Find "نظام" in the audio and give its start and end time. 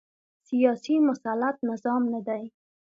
1.69-2.01